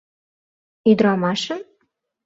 [0.89, 1.61] Ӱдырамашым?